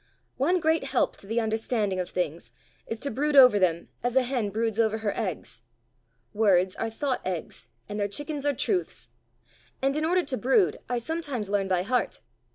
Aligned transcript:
"One 0.37 0.59
great 0.59 0.85
help 0.85 1.15
to 1.17 1.27
the 1.27 1.39
understanding 1.39 1.99
of 1.99 2.09
things 2.09 2.51
is 2.87 2.99
to 3.01 3.11
brood 3.11 3.35
over 3.35 3.59
them 3.59 3.89
as 4.01 4.15
a 4.15 4.23
hen 4.23 4.49
broods 4.49 4.79
over 4.79 4.97
her 4.97 5.15
eggs: 5.15 5.61
words 6.33 6.75
are 6.77 6.89
thought 6.89 7.21
eggs, 7.23 7.67
and 7.87 7.99
their 7.99 8.07
chickens 8.07 8.43
are 8.43 8.55
truths; 8.55 9.09
and 9.79 9.95
in 9.95 10.03
order 10.03 10.23
to 10.23 10.37
brood 10.37 10.79
I 10.89 10.97
sometimes 10.97 11.51
learn 11.51 11.67
by 11.67 11.83
heart. 11.83 12.21